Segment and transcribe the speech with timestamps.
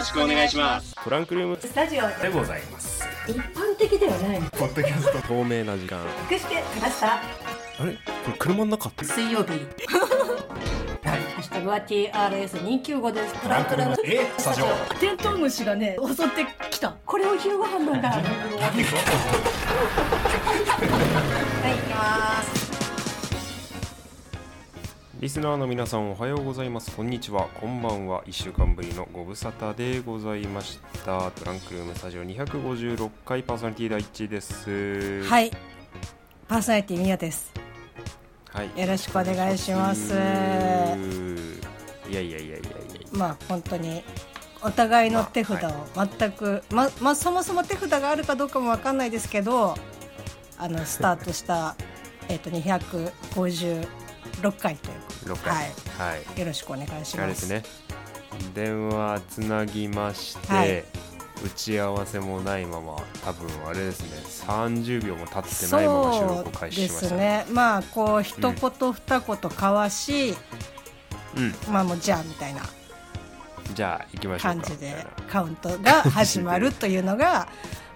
[0.00, 0.94] ろしくお願いします。
[1.04, 1.58] トランクルーム。
[1.60, 3.04] スタジオでございます。
[3.28, 4.40] 一般的ではない。
[4.52, 5.28] ポッドキャスト。
[5.28, 6.00] 透明な時間。
[6.30, 7.20] 隠してきましたあ
[7.84, 7.92] れ？
[7.92, 9.04] これ車の中って？
[9.04, 9.50] 水曜日。
[9.50, 9.60] はい。
[11.04, 13.34] ハッシュタグは TRS295 です。
[13.42, 13.96] トランクルーム。
[14.04, 14.26] え？
[14.38, 14.66] スタジオ。
[14.98, 16.96] テントウムシがね襲ってきた。
[17.04, 18.08] これを昼ご飯なんだ。
[18.08, 18.28] はい行
[21.86, 22.59] きます
[25.20, 26.96] リスナーの皆さんおはようございます。
[26.96, 27.48] こんにちは。
[27.60, 28.24] こんばんは。
[28.24, 31.30] 1週間ぶりのご無沙汰でございました。
[31.32, 35.22] トランクルームスタジオ256回パーソナリティ第一です。
[35.24, 35.50] はい。
[36.48, 37.52] パーソナリティミヤです。
[38.48, 38.80] はい。
[38.80, 40.14] よろしくお願いします。
[40.14, 40.94] いやい
[42.14, 42.62] やいやいやいや
[43.12, 44.02] まあ本当に
[44.62, 45.68] お互いの手札を
[46.18, 49.74] 全く、ままあそもそも手札があるかどうかもわかんないですけど
[50.56, 51.76] あのスタートした
[52.30, 52.48] えっと
[54.42, 55.68] 256回という6は回。
[55.68, 56.16] い。
[56.16, 56.40] はい。
[56.40, 57.62] よろしくお願いしまあれですすね。
[58.54, 60.84] 電話つなぎまして、はい。
[61.42, 64.44] 打ち合わせもないまま多分あれですね。
[64.46, 67.46] 30秒も経ってないまま収録を開始でしましたすね。
[67.50, 70.34] まあこう一言二言交わし、
[71.36, 71.54] うん。
[71.72, 72.60] まあもうじゃあみたいな。
[73.74, 74.60] じゃあ行きましょうか。
[74.60, 77.48] 感じでカウントが始まるというのが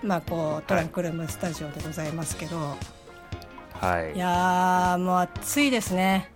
[0.02, 3.04] まあこうトランクルームスタジオでございますけど、はい
[4.14, 4.19] い。
[4.19, 6.30] やーもう暑いですね。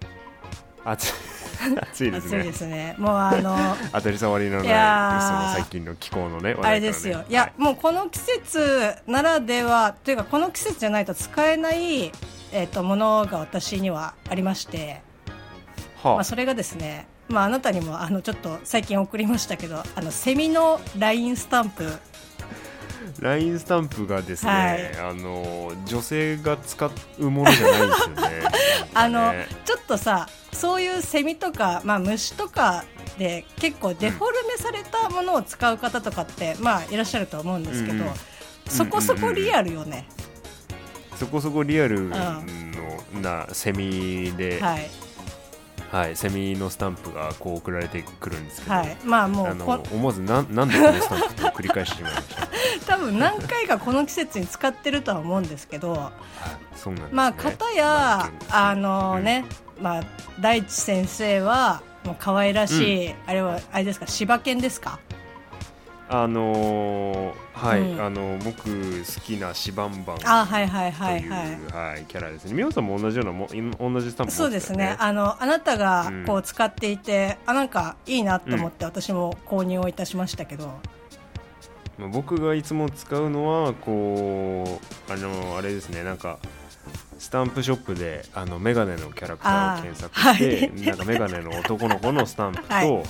[0.84, 1.12] 暑い。
[1.81, 2.94] 暑いです暑いねですね。
[2.98, 3.56] もうあの
[3.92, 7.25] 当たり障りのないその最近の気候のね話題あれですよ。
[7.28, 12.12] いや、もうこの季節ならではというかこの季節じゃないと使えない、
[12.53, 15.03] えー、とものが私にはありまして、
[16.03, 21.91] はあ、まあ、それがですね、まあ、あなたにもあのちょっと最近送りましたけどあのセミの LINE スタンプ
[23.21, 25.11] ラインスタンプがですね、はい。
[25.11, 28.21] あの女性が使うものじゃないですよね。
[28.95, 29.47] あのね。
[29.65, 32.84] ちょっとさそういうセミとか、まあ、虫とか
[33.19, 38.15] で結構デフォルメされたものを使う方とかって、まあ、いらっしゃると思うんですけど、うんうん。
[38.69, 40.07] そこそこリアルよね、
[41.17, 42.45] そこそこリアルの
[43.23, 44.91] なセミで、はい、
[45.91, 52.47] はい、セミのスタンプがこう送られてくるんですけど、はい、まあもあうこの思わずなんなんでこのスタンプって繰り返してしまいました？
[52.88, 56.10] 多分何回かこの季節に使ってるとは思うんですけど
[56.75, 57.16] そうなんですね。
[57.16, 59.44] まあ片まやああのね、
[59.81, 60.03] まあ
[60.41, 64.98] 大地先生はもう可愛らしい、あれはあれですか柴犬ですか？
[66.10, 68.00] あのーはい、うん。
[68.00, 71.48] あの僕好きなシバンバンというあはいはいはいはい。
[71.71, 72.54] はいキャラですね。
[72.54, 74.97] みおさんも同じようなもい同じスタンプ持ってたよそうですね。
[74.98, 80.72] あのあなたがこうう使っていて、あなんかいいなと思って私も購入をいたしましたけど、
[81.98, 86.38] まあ僕がいつも使うのはこうあのあれですねなんか。
[87.19, 90.86] スタンプショップであのメガネのキャラクターを検索して、はい。
[90.86, 93.03] なんかメガネの男の子のスタンプと、 はい。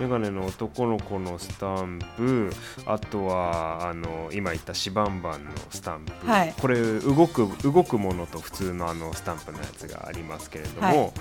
[0.00, 2.50] メガネの男の子のスタンプ
[2.86, 6.54] あとはあの今言ったシバンバンのスタンプ、はい。
[6.60, 11.12] これ動く動くものと普通のあのスタンプのやつがありますけれども、はい。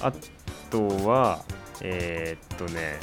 [0.00, 0.12] あ
[0.70, 1.42] とは
[1.80, 2.98] えーっとね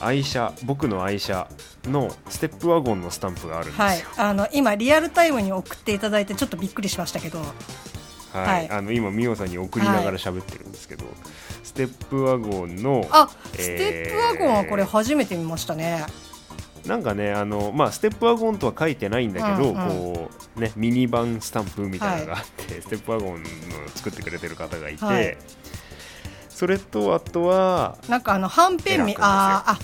[0.00, 1.48] 愛車僕の愛車
[1.84, 3.84] のステップワゴンのスタンプがあるんですよ。
[3.84, 4.04] はい。
[4.16, 7.38] あの今リアルタイムに送っていただいてちょっとびっくりしましたけど。
[7.38, 8.46] はい。
[8.46, 8.70] はい。
[8.70, 11.04] あの今ミオさんに送りながら喋ってるんですけど、
[11.62, 16.04] ステップワゴンのあえーステップワゴンはこれ初めて見ましたね、
[16.86, 19.88] なんかねあの、まあ、ステップワゴンとは書いてないんだけど、うんうん。
[20.14, 23.48] こうね、ミニバンスタンプみたいなのがあって、ステップワゴンの
[23.94, 25.38] 作ってくれてる方がいて、はい
[26.56, 29.78] それとあとはなんかあのはんぺんみあーあ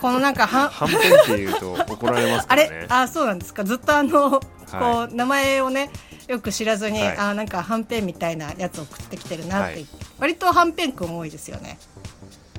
[0.00, 2.56] このなんかはん はんぺんっていうと怒られますね。
[2.70, 3.64] れあそうなんですか？
[3.64, 5.90] ずっとあの、こう名前をね
[6.28, 7.16] よく知らずに、はい。
[7.16, 9.86] あなんかはんぺんみたいなやつを送ってきてるなって、はい。
[10.20, 11.76] 割とはんぺんくん多いですよね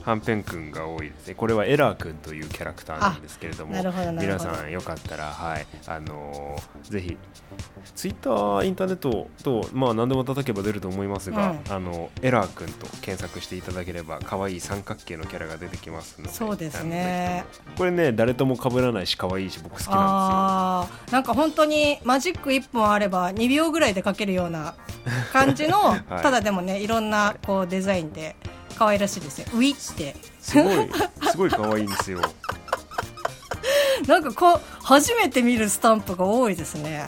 [0.03, 1.35] はんぺんくんが多いですね。
[1.35, 7.17] これはエラーくんというキャラクターなんですけれども皆さんよかったら、はいあのーぜひ
[7.95, 11.73] ツイッターインターネットと、まあ、何でも叩けば出ると思いますが、うん。
[11.73, 17.45] あのエラーくんと検索していただければ可愛い三角形のキャラが出てきますのでそうですね。
[17.77, 24.75] これね誰とも被らないし可愛いし僕好きなんあーなんか本当にマジック1本あれば2秒ぐらいで描けるような
[25.33, 25.99] 感じの、 い。
[26.07, 28.35] ただでもねいろんなこうデザインで
[28.79, 29.45] 可愛らしいですよ。
[29.53, 30.13] ウィッて。
[30.13, 30.89] ですごい。
[31.31, 32.21] すごい可愛いんですよ。
[34.07, 37.05] なんかこう初めて見るスタンプが多いですね。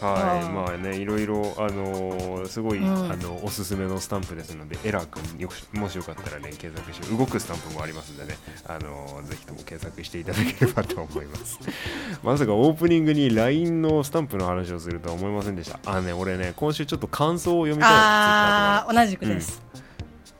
[0.00, 3.10] はい、まあね、いろいろ、あのーすごい、うん。
[3.10, 8.36] あのおすすめのスタンプですので、エラーくんよく、もしよかったらね、検索して、動くスタンプもありますんでね、
[8.66, 11.58] あのーぜひとも検索していただければと思います。
[12.22, 15.78] まさかオープニングに LINE のスタンプの話をするとは思いませんでした。
[15.86, 19.63] あのね、俺ね、今週ちょっと感想を読みたいああ同じくです、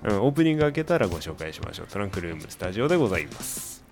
[0.05, 1.87] うん、オープニング開けたらご紹介しましょう。
[1.87, 3.83] トランクルームスタジオでございます。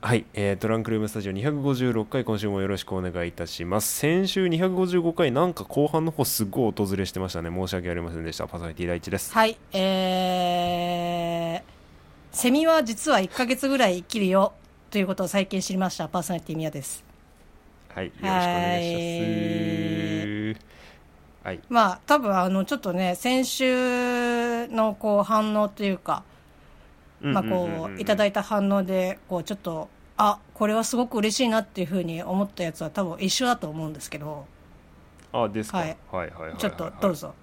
[0.00, 3.94] はい、えートランクルームスタジオ256回今週もよろしくお願いいたします。
[3.94, 7.50] 先週255回なんか後半の方すっごい訪れしてましたね。
[7.50, 8.46] 申し訳ありませんでした。
[8.46, 9.32] パーソナリティ第一です。
[9.32, 14.54] はいえー、セミは実は1ヶ月ぐらい生きるよ。
[14.90, 16.08] ということを最近知りました。
[16.08, 17.04] パーソナリティミヤです。
[17.94, 18.94] はいよろしくお願いし
[19.98, 20.03] ます
[21.44, 21.60] はい。
[21.68, 26.24] まあ多分あのちょっとね先週のこう反応というか
[27.20, 34.46] まあこういただいいた反応でこうちょっとあこれはすごく嬉しいなっていうふうに思ったやつは多分一緒だと思うんですけど。
[35.32, 36.58] あですか、は、はいいはいはいはい。
[36.58, 37.34] ちょっとどうぞ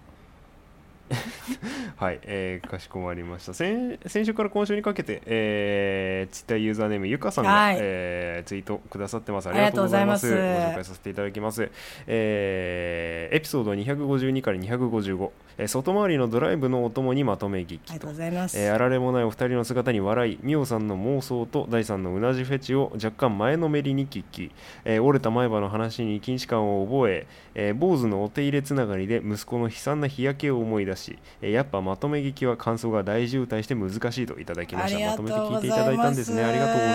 [1.97, 3.53] はい、えーかしこまりました。
[3.53, 7.77] 先先週から今週にかけて、えー、ツイッターユーザーネームゆかさんが、はい。
[7.79, 9.49] えーツイートくださってます。
[9.49, 10.29] ありがとうございます。
[10.29, 11.69] ご紹介させていただきます、
[12.07, 17.91] えーエピソード252から255、えー外回りのドライブのお供にまとめ劇と。
[17.91, 24.51] ありがとうございます、えーあられもないお二人の姿に笑いみおさんの妄想と第三のうなじフェチを若干前のめりに聞き、
[24.85, 31.00] えー折れた前歯の話に禁止感を覚ええー坊主のお手入れつながりで息子の悲惨な日焼けを思い出し、
[31.41, 35.11] えーやっぱまとめ劇は感想が大渋滞して難しいといただきました。
[35.11, 36.43] まとめて聞いていただいたんですね。
[36.43, 36.89] ありがとうござい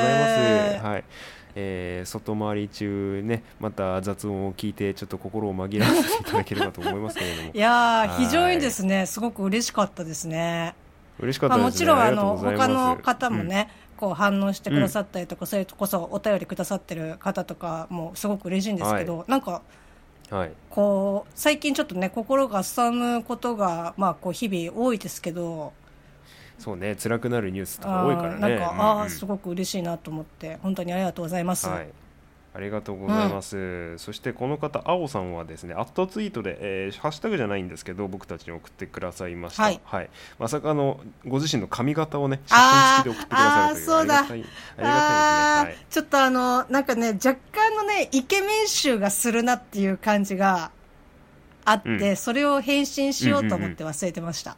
[0.75, 0.87] ます。
[0.87, 1.05] はい。
[1.58, 7.50] えー外回り中ねまた雑音を聞いてちょっと心を紛らわせていただければと思いますけれども。
[7.53, 10.75] いや非常にですねすごく嬉しかったですね。
[11.19, 11.87] 嬉しかっまあ、たですね。
[11.87, 19.61] もちろんあの他の方もね、こう反応してくださったりとか、それこそお便りくださってる方とかもすごく嬉しいんですけど、なんかうん
[20.31, 20.52] はい。
[20.70, 25.73] こう最近ちょっとね心がすさむことが、まあ、こう日々多いですけど。
[26.58, 28.40] そうね辛くなるニュースとか多いからね。
[28.40, 29.00] なんか、うんあうん。
[29.02, 31.88] あすごく嬉しいなと思って本当にありがとうございます、はい、
[32.56, 40.11] ありがとうございます、そしてこの方青さんはですねアットツイートで、えーハッシュタグじゃないんですけど僕たちに送ってくださいました、はい。
[40.38, 44.19] まさかあのご自身の髪型をね写真付きで送ってくださるというあーあーそうだ。
[44.20, 50.70] ありがたいありがたいですね、はい、ちょっとあのなんかね若干のねイケメン臭がするなっていう感じが
[51.64, 52.17] あって、うん。
[52.17, 54.56] それを返信しようと思って忘れてました、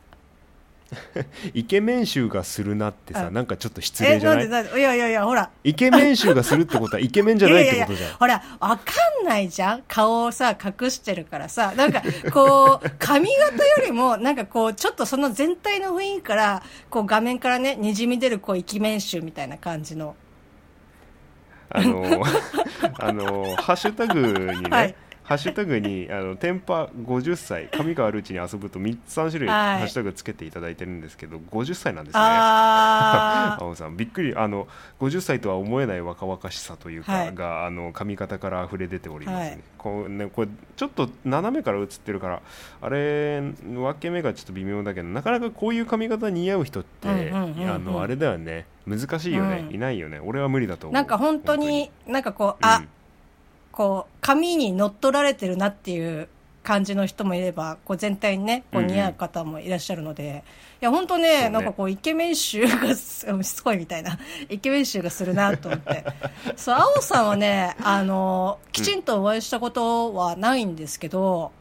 [1.53, 4.49] イケメン臭がするなってさあなんかちょっと失え礼じゃない？
[4.49, 4.81] なんでなんで？
[4.81, 5.51] いやいやいやほら。
[5.63, 8.13] イケメン臭がするってことは イケメンじゃないってことじゃん。
[8.15, 8.79] ほら、わか
[9.23, 9.83] んないじゃん。
[9.87, 11.73] 顔をさ、隠してるからさ。
[11.77, 12.03] なんか、
[12.33, 20.17] こう、髪型よりも、なんかこう、ちょっとその全体の雰囲気から、こう画面からね、にじみ出る、こう、イケメン臭みたいな感じの。
[21.71, 22.25] あの
[22.99, 24.21] あのハッシュタグ
[24.55, 24.95] にね、はい
[25.29, 29.79] ハッシュタグにあのテンパ50歳髪があるうちに遊ぶと3つ3種類はい。
[29.81, 32.23] ハッシュタグつけていただいてるんですけど50歳なんですね。
[33.61, 34.67] 青さんびっくりあの
[35.01, 37.35] 50歳とは思えない若々しさというか、はい。
[37.35, 39.59] があの髪型から溢れ出ておりますね,、はい。
[39.77, 42.41] こうねこれちょっと斜めから映ってるから
[42.81, 48.65] あれ分け目がちょっと微妙だけどなかなかこういう髪型似合う人って、うんうんうんうんあのあれだよね。
[48.87, 49.75] 難しいよね、うん。
[49.75, 50.19] いないよね。
[50.19, 50.95] 俺は無理だと思う。
[50.95, 52.83] なんか本当に、なんかこう、あ、
[53.79, 56.29] こう、髪に乗っ取られてるなっていう
[56.65, 60.43] 感じの人もいれば、こう全体にね、こう似合う方もいらっしゃるので、
[60.83, 61.49] いや、本当ね、ね。
[61.49, 64.19] なんかこう、イケメン臭がす、しつこいみたいな、
[64.51, 66.05] イケメン臭がするなと思って。
[66.57, 71.53] そう、青さんはね、あの、きちんとお会いしたことはないんですけど、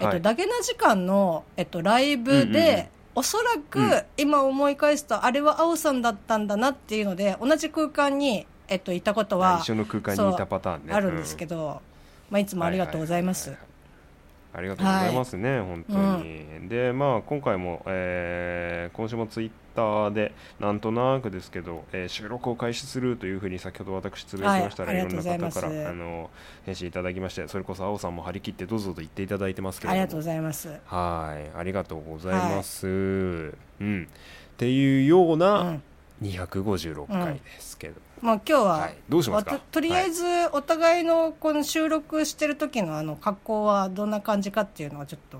[0.00, 0.22] えっと、はい。
[0.22, 2.86] ダゲな時間の、えっと、ライブで、うんうんうん。
[3.14, 11.82] おそらうんく今思い返すと、あれは青さんだったんだなっていうので、同じ空間に、えっと、いたことは、一緒の空間にいたパターンねあるんですけど、
[12.30, 13.50] まあ、いつもありがとうございます。
[13.50, 13.72] はははは
[14.54, 16.68] ありがとうございますね、本当に。
[16.68, 26.30] で、まあ、今回も、えー今週もツイッターで、なんとなくですけど、えー収録を開始するというふうに先ほど私つぶやきましたら、はいい、ろんな方からあの
[26.66, 30.68] 返信いただきまして、それこそ青さんも張り切ってどうぞと言っていただいてますけれどもありがとうございます。
[30.84, 32.86] はい、ありがとうございます。
[32.86, 32.90] う
[33.84, 35.36] ん、っていうようう。
[35.38, 35.82] なん
[36.22, 39.60] 256回ですけど、まあ、今日は、はいどうしますか？
[39.72, 45.38] とりあえず、お互いのこの収録してる時のあの格好はどんな感じかっていうのはちょっと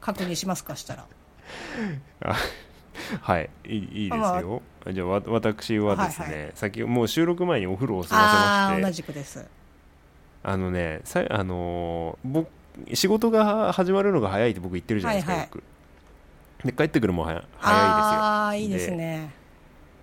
[0.00, 1.04] 確認しますかしたら。
[2.22, 2.36] あ
[3.22, 4.62] はい、いいいいですよ。
[4.92, 9.44] じゃあわ私はですね、はいは先もう収録前にお風呂を済ませあまして、同じくです。
[10.42, 12.48] あのね、さあのー僕
[12.94, 15.46] 仕事が始まるのが早いって僕言ってるじゃないですか、はいは
[16.64, 16.66] い。
[16.66, 19.34] で帰ってくるのも早ああ、早いでいいですすね。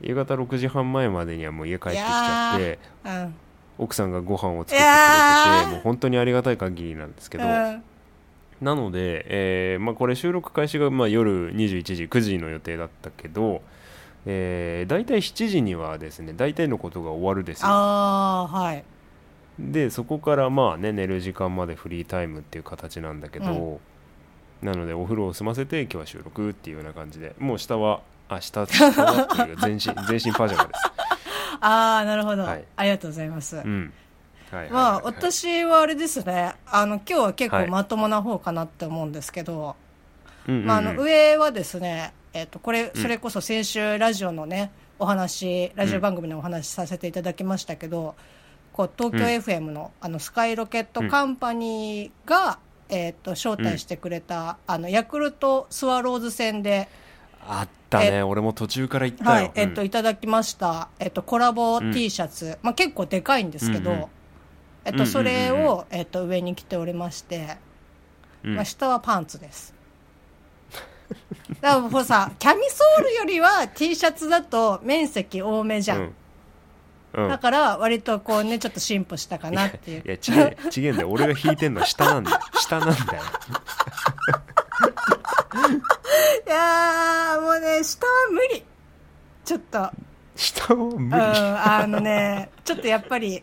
[0.01, 0.07] よ。
[0.09, 3.35] 夕方6時半前までにはもう家帰ってきちゃって、うん。
[3.79, 7.83] 奥さんがご飯を作ってくれてて、ーもう本当にありがたい限りなんですけど、うん
[8.61, 13.61] なので、えーまあ、これ収録開始がまあ夜21時9時の予定だったけど、
[14.25, 18.83] えー、大体7時にはですね大体のことが終わるですよああ、はい。
[19.59, 23.79] でそこからまあね寝る時間までフリータイムっていう形なんだけど、
[24.61, 30.81] なのでお風呂を済ませて今日は収録っていうような感じでもう下はあ下下はっていうか全身全身パジャマです。
[31.61, 32.63] ああなるほど、はい。
[32.75, 33.93] ありがとうございます、うん。
[34.51, 34.61] はい。
[34.63, 35.03] はいまあはい。
[35.03, 36.53] はい私はあれですね。
[36.65, 37.65] あの今日は結はい。
[37.65, 39.75] 構まともな方かなって思うんですけど、
[40.47, 40.67] うんうんうん。
[40.67, 48.15] まあ、あの上はですね、えっとこれそれこそ先週ラジオのねお話ラジオ番組のお話しさせていただきましたけど、
[48.73, 56.87] こう東京 FM の,、あのスカイロケットカンパニーが、えっと招待してくれた、あのヤクルトスワローズ戦で、
[57.47, 58.21] あったね。
[58.23, 61.93] 俺も途中から行ったよ、はいえっとうんいただきました、えっとコラボうん。
[61.93, 64.05] T シャツ、まあ、結構でかいんですけど、うんうん
[64.85, 67.57] えっと、それを、えっと、上に着ておりまして、
[68.43, 68.55] うん。
[68.55, 69.73] まあ、下はパンツです。
[71.61, 75.99] だからもうさ、キャミソールよりは T シャツだと面積多めじゃん。
[75.99, 76.13] うん。
[77.23, 77.29] うん。
[77.29, 80.03] だから割とこうね、ちょっと進歩したかなっていう。
[80.05, 80.09] い。
[80.09, 81.09] やちげんだよ。
[81.09, 82.39] 俺が引いてんのは下なんだよ。
[82.53, 83.23] 下なんだよ
[86.45, 88.63] いやー、もうね、下は無理。
[89.45, 89.89] ちょっと。
[90.35, 93.41] 下を無うん、理あのね、ちょっとやっぱり、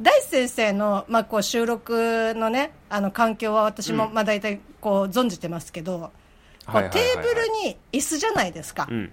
[0.00, 4.14] 大地先生の、まあ、こう収録のね、あの環境は私も、うん。
[4.14, 6.10] まあ大体こう存じてますけど、
[6.66, 8.86] テーブルに椅子じゃないですか。
[8.90, 9.12] うん。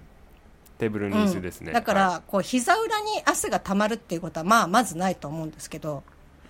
[0.78, 1.74] テーブルに椅子ですね、うん。
[1.74, 6.02] だから、はこう膝裏に汗がたまるっていうことはまあまずないと思うんですけど、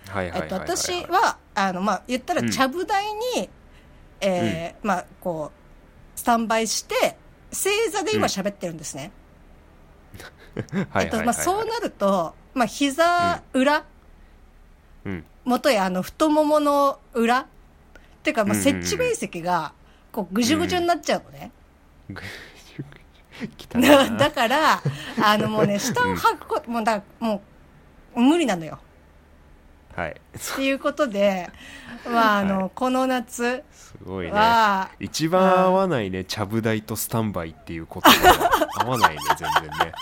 [0.07, 0.63] いはいえっと、はい。
[0.63, 2.49] 私はあの、まあ、言ったらうん。
[2.49, 3.05] ちゃぶ台
[3.35, 3.49] に、
[4.21, 5.60] えーまあ、こう
[6.21, 7.17] スタンバイして
[7.51, 9.11] 正座で今喋ってるんですね、
[10.91, 13.83] はいえっとまあ、そうなると、まあ、膝裏、
[15.03, 15.25] うん。
[15.45, 17.39] 元やあの太ももの裏。
[17.39, 17.45] っ
[18.21, 19.73] ていうか、まあ、設置面積が
[20.11, 21.51] こうぐじゅぐじゅになっちゃうのね、
[24.19, 24.79] だから
[25.23, 27.41] あのもうね 下を履くこと、もうだも
[28.15, 28.77] う無理なのよ
[29.95, 30.11] はい。
[30.11, 31.49] っていうことで、
[32.05, 32.71] まああのはい。
[32.73, 34.31] この夏すごいね。
[34.31, 38.51] は、一番合わないねちゃぶ台とスタンバイっていう言葉が
[38.85, 39.93] 合わないね全然ね。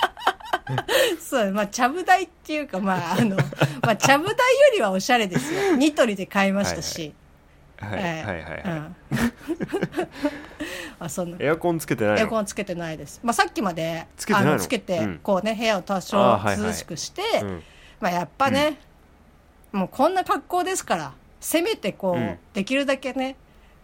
[1.19, 3.35] そう、まあ、ちゃぶ台っていうか、まあ、あの、
[3.81, 4.35] まあ、ちゃぶ台よ
[4.75, 5.75] りはおしゃれですよ。
[5.75, 7.13] ニトリで買いましたし。
[7.79, 8.03] はいはい。
[8.03, 8.95] はいはい、うん。
[10.99, 11.37] あ、そんな。
[11.39, 12.19] エアコンつけてないの？
[12.19, 13.19] エアコンつけてないです。
[13.23, 15.19] まあ、さっきまで、つけてあの、つけて、うん。
[15.23, 17.63] こうね、部屋を多少涼しくして、うん。
[17.99, 18.77] まあ、やっぱね、
[19.71, 22.37] もうこんな格好ですから、せめてこう、うん。
[22.53, 23.35] できるだけね、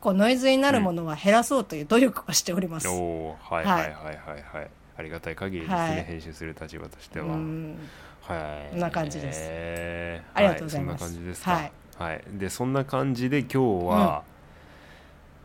[0.02, 2.88] こう、ノイズになるものは減らそうという努力をしております。
[2.88, 3.82] おおーはいはい。
[3.82, 6.04] はいはいはいありがたい限りですね、はい。
[6.06, 7.78] 編集する立場としては、うん。
[8.22, 8.72] はい。
[8.72, 9.40] こんな感じです。
[9.44, 10.38] えー。
[10.38, 11.04] ありがとうございます。
[11.04, 11.52] はそんな感じですか。
[11.52, 12.24] はい、はい。
[12.28, 14.24] でそんな感じで今日は、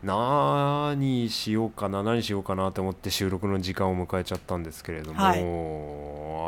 [0.03, 5.39] 何しようかな何しようかなと思って収録の時間を迎えちゃったんですけれども、はい。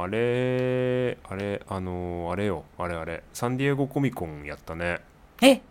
[0.06, 3.24] あれあれあのあれよあれあれ。
[3.32, 5.02] サンディエゴコミコンやったね。
[5.42, 5.62] え？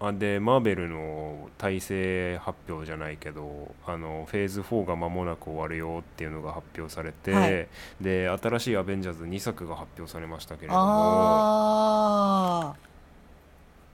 [0.00, 7.68] あでマーベルの体制発表じゃないけどあのフェーズ4が間もなく終わるよっていうのが発表されて、はい。
[8.00, 10.82] で新しい「アベンジャーズ」2作が発表されましたけれども。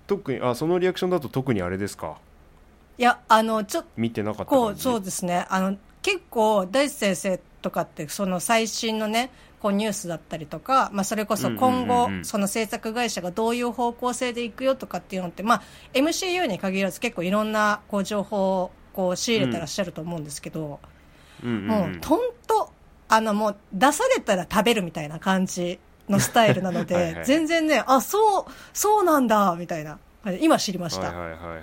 [0.07, 2.16] 特にあそのリアクションだと特にあれですか？
[2.98, 5.46] いや、あの、ちょっと、見てなかったそうですね。
[5.48, 15.62] あの結構大地先生とかってその最新のねこうニュースだったりとか、まあ、それこそ今後、その制作会社がどういう方向性でいくよとかっていうのって、まあ、
[15.94, 20.78] MCU に限らず結構いろんなこう情報をこう仕入れてらっしゃると思うんですけど、
[21.42, 21.66] うんうんうん。
[21.66, 22.72] もうとんと
[23.08, 27.24] あのもう出されたら食べるみたいな感じのスタイルなのではい。
[27.26, 29.98] 全然ねあそうそうなんだみたいな
[30.32, 31.62] 今知りました、はいはいはいはいはい。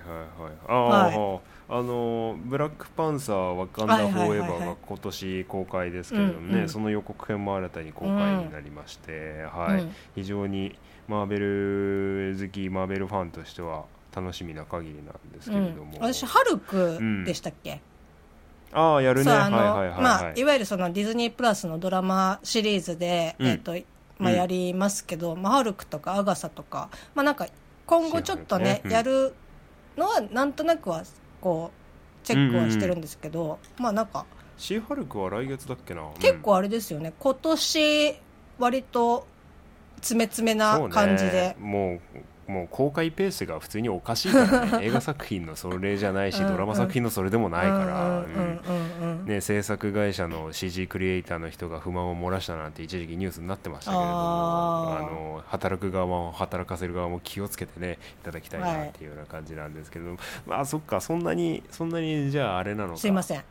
[0.68, 9.96] ああ、あのブラックパンサーワカンダ・フォーエバはいはいはいはいーが今年公開ですけれどもね、うんうんその予告編も新たに公開になりまして、はい、うん。
[10.16, 17.82] 非常にマーベル好きマーベルファンとしては楽しみな限りなんですけうんれども、、私ハルクでしたっけ、
[18.72, 19.32] ああやるね。
[19.32, 20.02] はいはいはい、はい。
[20.02, 23.48] まあ、いわゆるそのディズニープラスのドラマシリーズで、うん。
[23.48, 23.76] えっと
[24.18, 27.48] まあ、うんやりますけど、まあ、ハルクとかアガサとか、まあ、なんか
[27.86, 29.34] 今後ちょっとねやる
[29.98, 31.04] のはなんとなくは
[31.42, 34.26] こうチェックはしてるんですけど、まあなんか
[34.58, 36.10] シーハルクは来月だっけな。
[36.20, 38.16] 結構あれですよね、今年
[38.58, 39.28] 割と
[39.98, 42.00] 詰め詰めな感じで、ね、もう
[42.48, 44.80] もう公開ペースが普通におかしいからね。
[44.86, 48.26] 映画作品のそれじゃないしドラマ作品のそれでもないか
[49.28, 62.98] ら、制作会社の CG クリエイターの人が不満を漏らしたなんて一時期ニュースになってましたけれどもあの働く側も働かせる側も気をつけてねいただきたいなっていうような感じなんですけれども、まあそっかそんなにそんなにじゃああれなのか。
[63.00, 63.44] すいません。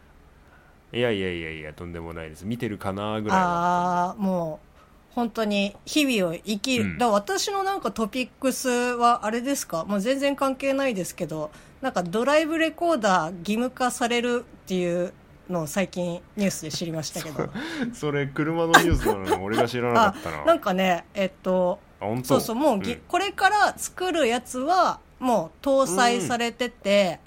[0.92, 2.46] いやいやいやいやとんでもないです。
[2.46, 4.73] 見てるかなぐらいはああもう
[5.14, 6.98] 本当に日々を生きる、うん。
[6.98, 9.84] だ私のなんかトピックスはあれですか？
[9.84, 15.12] もう全然関係ないですけどなんかドライブレコーダー義務化されるっていう
[15.48, 17.48] のを最近ニュースで知りましたけど。
[17.94, 20.44] それ車のニュースなのに俺が知らなかったな。
[20.46, 21.78] なんかねえっと
[22.24, 23.00] そうそうもうぎ、ん。
[23.08, 27.20] これから作るやつはもう搭載されてて、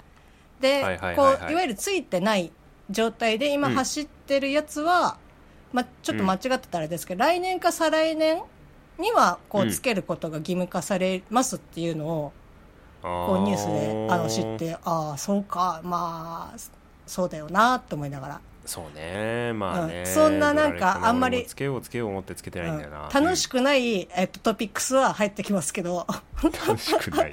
[0.60, 1.52] で、はいはいこはいうはい。
[1.52, 2.52] いわゆるついてない
[2.90, 3.74] 状態で今うん。
[3.74, 5.16] 走ってるやつは、
[5.72, 8.42] ま、ちょっと間違ってたらあれですけど、来年か再来年
[8.98, 12.32] にはこううんつけることが義務化されますっていうのを、
[13.02, 16.58] こうニュースであの知ってああそうかまあ
[17.06, 20.06] そうだよなと思いながら、そうねまあね、うん。
[20.06, 23.24] そんななんかあんまりつけようつけよう思ってつけてないんだよな、うん。
[23.24, 26.06] 楽しく、くない、えっと、トピックスは入ってきますけど。
[26.42, 27.32] うん楽しくない。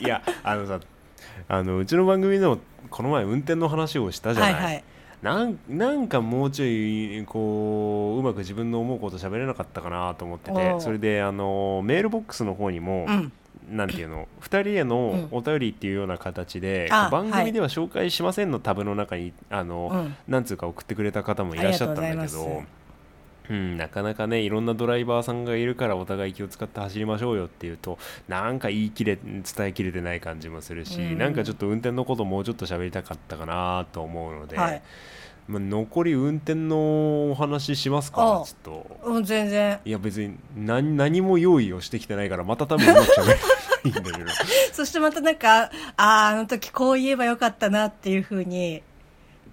[0.00, 0.80] いやあのさ
[1.46, 2.58] あのうちの番組でも
[2.90, 4.84] この前運転の話をしたじゃな、はいいはい
[5.24, 13.32] なんなんかもうちょいこううまく自分の思うこと喋れなかったかなと思っててそれであのメールボックスの方にも、うん。
[13.70, 20.16] なんていうの2人へのお便りっていうような形で、あ番組では紹介しませんのタブの中にあの、うん。
[20.28, 22.62] なんつうか送ってくれた方もいらっしゃったんだけどま
[23.50, 31.18] うん、なかなかねいろんなドライバーさんがいるからお互い気を使って走りましょうよっていうとなんか言い切れ伝えきれてない感じもするし、うん。
[31.18, 34.82] なんかちょっと運転のこともうちょっと喋りたかったかなと思うので、はい。
[35.46, 39.00] まあ、残り運転のお話しますかあちょっと。
[39.04, 39.78] うん全然。
[39.84, 44.30] いや別に何何も用意をしてきてないからまた多分うまく喋れないんだけど。
[44.72, 48.82] そしてまたなんか、ああ、あの時こう言えばよかったなっていうふうに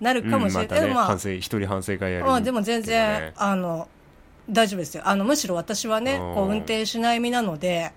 [0.02, 0.66] なるかもしれない。
[0.66, 3.88] うんまたねでもまあ反省一人反省会やるまあでも全然、あの、
[4.50, 5.04] 大丈夫ですよ。
[5.06, 7.94] あの、むしろ私はね、うんこう運転しない身なので、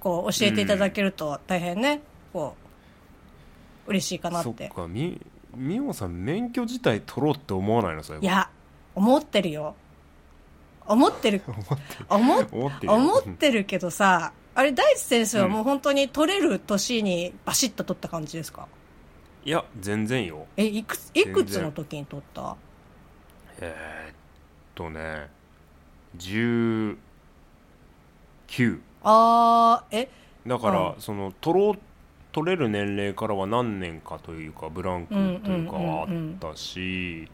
[0.00, 2.00] こう教えていただけると大変ね、
[2.32, 2.54] こ
[3.86, 4.44] う、嬉しいかなっ。
[4.44, 5.20] そってかみ
[5.54, 8.48] みおさん免許自体取ろうって思わないのそれいや、
[8.94, 9.74] 思ってるよ。
[10.86, 11.42] 思ってる。
[12.08, 18.68] 思っ思ってるよ思ってるけどさ、あれ、大地先生はもう本当に取れる年にバシッと取った感じですか、
[19.44, 20.46] いや全然よ。
[20.56, 22.56] え、いくつ、いくつの時に取った？
[23.60, 24.14] えーっ
[24.74, 25.28] とね
[26.16, 26.98] 19
[29.02, 30.08] あー、え、
[30.46, 31.00] だから、うん。
[31.00, 31.78] その取ろう
[32.32, 35.18] 取れる年齢からは何年かというかブランクと
[35.50, 36.08] いうかはあっ
[36.52, 37.28] たし、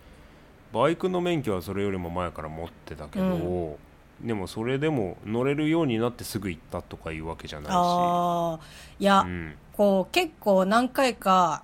[0.73, 3.79] バイクの免許はそれよりも前から持ってたけど、
[4.23, 7.75] でもそれでも乗れるようになってすぐ行ったとかいうわけじゃないし。
[7.77, 9.55] あー、いや、うん。
[9.73, 11.62] こう、結構何回か、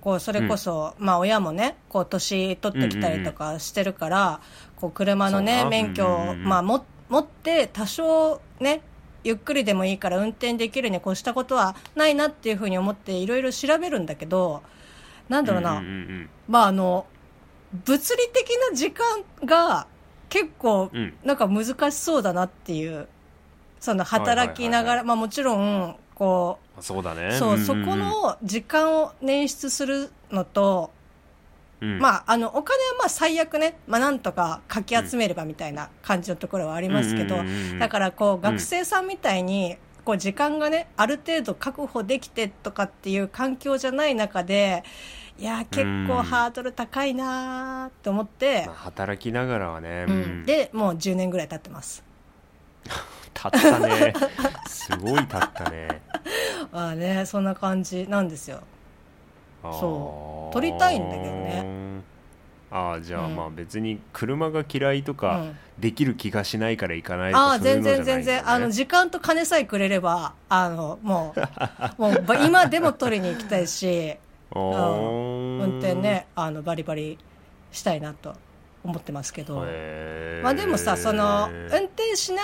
[0.00, 4.40] こう、それこそ、まあ親もね、こう、年取ってきたりとかしてるから、
[4.76, 8.82] こう、車のね、免許を、うんうんうんまあ、も、持って、多少ね、
[9.24, 14.62] ゆっくりでもいいから運転できるに越したことはないなっていうふうに思っていろいろ調べるんだけど、
[15.28, 17.06] なんだろうな、んんうんまああの、
[17.84, 19.86] 物理的な時間が
[20.28, 21.14] 結構うん。
[21.24, 23.08] なんか難しそうだなっていう、
[23.80, 27.28] その働きながら、まあもちろん、こあそうだね。
[27.28, 27.64] う、そう、んんん。
[27.64, 30.90] そこの時間を捻出するのと、
[31.80, 31.98] うん。
[31.98, 37.36] まああの、お金はまあ最悪ね、まあなんとかかき集めればみたいな感じのところはありますけど
[37.78, 44.82] だからこう学生さんみたいに、こう時間がね、ある程度確保できてとかっていう環境じゃない中で、
[45.38, 50.42] いや、結構ハードル高いなーって思ってまあ、、働きながらはね、ううん。
[50.42, 52.02] ん、で、もう10年ぐらい経ってます。
[53.40, 54.14] 経ったね。
[54.66, 56.02] すごい経ったね。
[56.72, 58.60] ああね、そんな感じなんですよ。
[59.62, 60.54] そう。
[60.54, 61.88] 撮りたいんだけどね。
[62.70, 63.36] ああじゃあうん。
[63.36, 71.40] まあ別に車が嫌いとうかん、できる気がしないから行かないとああ、かそういう全然全然、あの、時間と金さえくれれば、あの、もう、
[72.02, 74.16] もうば、今でも取りに行きたいし、
[74.54, 77.18] 運転ね、あの、バリバリ
[77.72, 78.34] したいなと
[78.84, 79.64] 思ってますけど。
[80.42, 82.42] まあでもさ、その、運転しな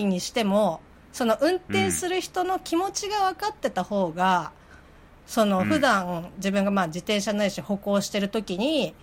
[0.00, 0.80] いにしても、
[1.12, 4.52] その運転する人の気持ちが分かってた方が、
[5.26, 5.66] そのうん。
[5.66, 8.94] 普段自分がまあ自転車ないし歩行してる時に、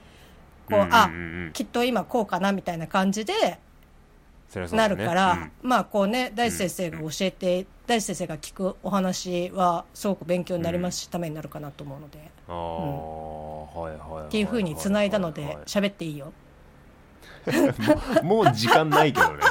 [0.69, 1.10] こう、うんうんうんあう
[1.49, 3.60] ん、きっと今こうかなみたいな感じで
[4.71, 5.52] なるから、うん。
[5.62, 15.56] まあこうね、大地先生が教えて、大地先生が聞くお話はすごく勉強になりますし、ためになるかなと思うので、ああ、はいはいはいはいっていうふうに繋いだのではい。
[15.65, 16.34] 喋っていいよ。
[18.23, 19.38] もう時間ないけどね。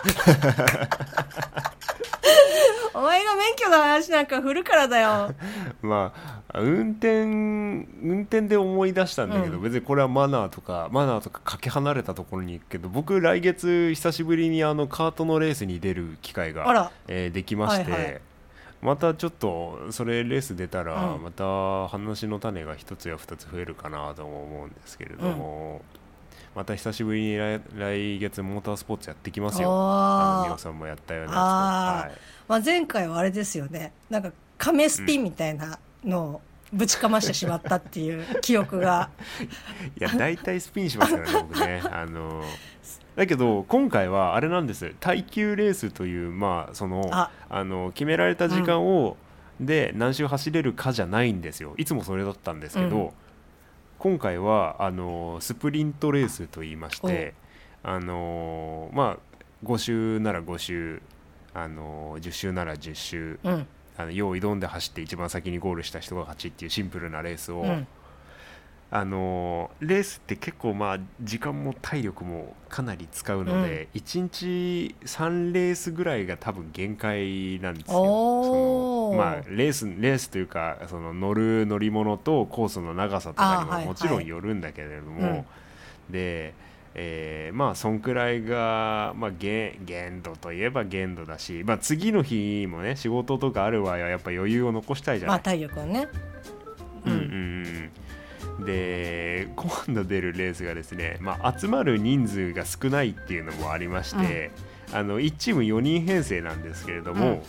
[2.98, 5.32] お前が免許の話なんか振るからだよ。
[5.82, 6.12] ま
[6.52, 9.62] あ運転運転で思い出したんだけど、うん。
[9.62, 18.20] 別にこれはマナーとかマナーとかかけ離れたところに行くけど僕来月久しぶりにあのカートのレースに出る機会がえーできまして、はいはい。
[18.80, 21.22] またちょっとそれレース出たら、うん。
[21.22, 25.82] また話の種が一つや二つ増えるかなとも思うんですけれども、
[26.58, 29.68] また久しぶりに来来月モータースポーツやってきますよ。
[29.70, 32.18] あのみおさんもやったようなやつはい
[32.48, 33.92] まあ、前回はあれですよね。
[34.10, 36.40] なんか亀スピンみたいなのを
[36.72, 39.10] ぶちかましてしまったっていう記憶が。
[40.00, 41.80] いや大体スピンしますからね僕ね。
[41.92, 42.42] あの
[43.14, 44.96] だけど今回はあれなんです。
[44.98, 47.30] 耐久レースというまあそのあ。
[47.48, 49.16] あの決められた時間を、
[49.60, 51.74] で何周走れるかじゃないんですよ。
[51.76, 53.10] いつもそれだったんですけど、うん
[53.98, 57.34] 今回はあのスプリントレースといいまして
[57.82, 61.02] あのまあ5周なら5周
[61.54, 63.66] あの10周なら10周うん。
[64.00, 67.86] あの用意どんで走って一番先にゴールした人が勝ちっていうシンプルなレースを、うん
[68.90, 77.92] あのーレースって結構まあ時間も体力もかなり使うので、1日3レースぐらいが多分限界なんですよ。
[77.92, 85.44] そのまあレースレースというかその乗る乗り物とコースの長さとかにももちろんよるんだけれども、うん。
[86.12, 86.54] で、
[86.94, 95.36] えーまあそんくらいが、まあ、限限度といえば限度だし、まあ、次の日もね仕事とかある場合はやっぱ余裕を残したいじゃない。
[95.36, 96.08] まあ体力をね。
[97.04, 97.90] うんうんうん
[98.64, 104.50] で今度出るレースがですね、まあ、集まる人数が少ないっていうのもありまして、
[104.92, 107.42] あの1チーム4人編成なんですけれども、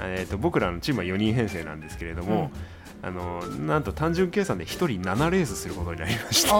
[0.00, 2.50] えー、と僕らのチームは4人編成なんですけれども、
[3.02, 6.58] あのなんと単純計算で1人7レースすることになりまして、は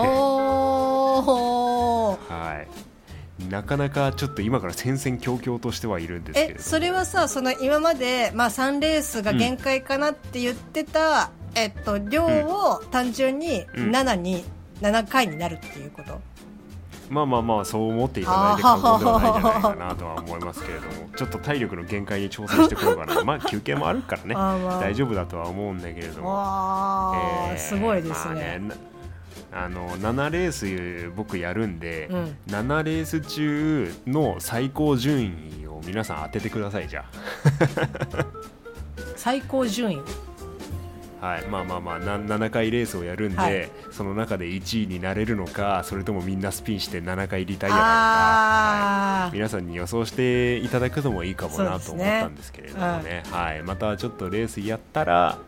[3.41, 13.91] い、なかなかちょっと今から戦々恐々としてはいるんですけれどそれはさその今まで、まあ、3レースが限界かなって言ってた、えっと、量を単純にうん。
[13.91, 14.45] 7に、
[14.81, 16.21] 7回になるっていうこと。
[17.11, 21.09] まあまあまあそう思っていただいて過言ではないんじゃないかなとは思いますけれども。
[21.17, 24.35] ちょっと体力の限界に挑戦してこようかな まあ休憩もあるからね。
[24.35, 27.15] まあ大丈夫だとは思うんだけれども、
[27.51, 28.61] えーすごいですまあね,、
[29.51, 32.37] なあの7レース僕やるんで、うん。
[32.49, 37.05] 7レース中の最高順位を皆さん当ててくださいじゃ
[39.17, 40.03] 最高順位あ、
[41.21, 43.71] はい、まあまあまあな7回レースをやるんで、はい。
[43.91, 47.89] その中で1位になれるのかそれともみんなスピンして7回リタイアなのか、
[49.25, 49.35] はい。
[49.35, 55.39] 皆さんに予想していただくのもいいかもなと思ったんですけれどもそうねはい、またちょっとレースやったら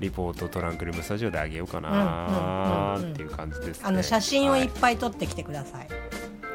[0.00, 3.84] リポートトランクルームスタジオであげようかなっていう感じですね。
[3.84, 4.64] あの写真をはい。
[4.64, 5.88] いっぱい撮ってきてください、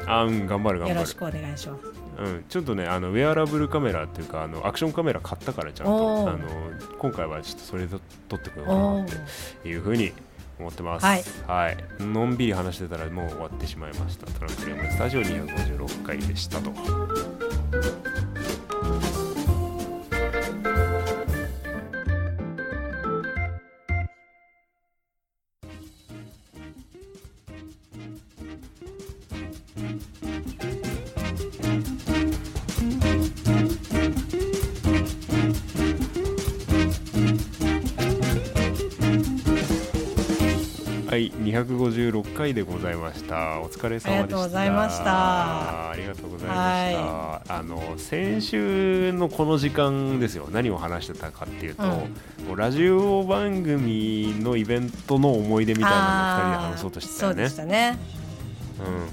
[0.06, 0.94] あうん頑張る頑張る。
[0.96, 6.38] よろしくお願いしますうん、ちょっとねあのウェアラブルカメラっていうかあのアクションカメラ買ったからちゃんとあの
[6.98, 7.96] 今回はちょっとそれで
[8.28, 9.06] 撮ってこようかなっ
[9.62, 10.12] ていうふうに
[10.58, 11.06] 思ってます。
[11.06, 11.76] はい、はい。
[12.00, 14.26] のんびり話してたらもう終わってしまいました。
[14.26, 16.70] トランクルームスタジオ256回でしたと
[42.52, 43.60] 回でございました。
[43.60, 44.12] お疲れ様でした。
[44.12, 47.56] ありがとうございましたありがとうございました。
[47.58, 50.48] あの先週のこの時間ですよ。
[50.52, 52.14] 何を話してたかっていうと、うん
[52.56, 57.56] ラジオ番組のイベントの思い出みたいなのを二人で話そうとしてたよねそうでし。
[57.56, 57.98] たね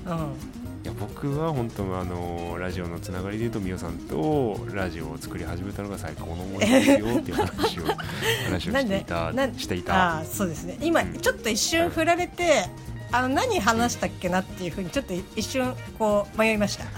[0.08, 0.12] うん。
[0.12, 0.34] うん
[0.82, 7.84] いや僕は本当あのラジオのつながりで言うとみおさんとラジオを作り始めたのが最高の思い出ですよっていう話を
[8.48, 10.16] 話をしていたしていた。
[10.16, 12.70] ああそうですね今うんちょっと一瞬振られて
[13.12, 16.86] あの何話したっけなっていうふうにちょっと一瞬こう迷いました。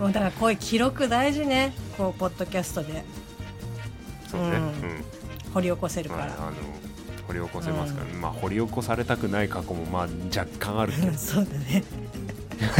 [0.00, 1.74] もうだからこういう記録大事ね。
[1.96, 3.04] こうポッドキャストで。
[4.30, 4.48] そうね。
[4.48, 4.54] うん。
[4.54, 5.04] うん。
[5.52, 6.56] 掘り起こせるから、まあ、あの
[7.26, 11.12] 掘り起こせますから、まあ掘り起こされたくない過去もまあ若干あるけど。
[11.18, 11.84] そうだね。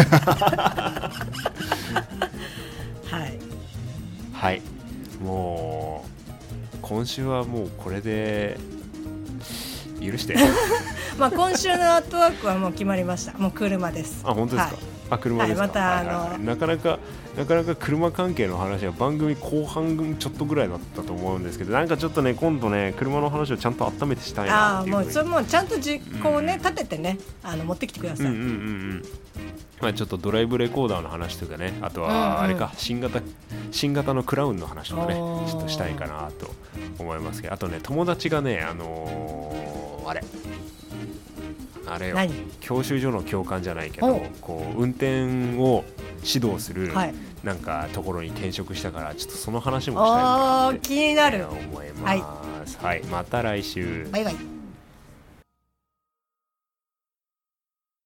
[3.10, 3.38] はい。
[4.32, 4.62] はい。
[5.20, 6.08] もう
[6.80, 8.56] 今週はもうこれで
[10.00, 10.36] 許して。
[11.18, 13.36] まあ今週のアートワークはもう決まりました。
[13.38, 14.20] もう車です。
[14.24, 16.98] あ本当ですか、はいあ車ですか、はいまたはいはいなかなか
[17.36, 25.04] なかなか車関係の話は番組後半ちょっとぐらいだったと思うんですけどなんかちょっとね今度ね車の話をちゃんと温めてしたいああなっていうふうに。
[25.04, 26.58] もうそれもうちゃんと実行をね、うん。
[26.58, 29.02] 立ててねあの持ってきてください、うんうんうんうん。
[29.80, 33.20] まあ、ちょっとドライブレコーダーの話とかねあとはあれか、新型
[33.70, 36.50] 新型のクラウンの話とかねちょっとしたいかなと
[36.98, 37.54] 思いますけど。
[37.54, 40.22] あとね友達がねあのーあれ
[41.92, 42.14] あれよ。
[42.14, 42.32] 何？
[42.60, 44.06] 教習所の教官じゃないけお。
[44.06, 45.84] どこう運転を
[46.24, 47.14] 指導するはい。
[47.44, 51.46] なんかところに転職したからちょっとその話もしたいなっておー気になる。
[51.48, 54.08] 思います、はい、また来週。
[54.10, 54.57] バイバイ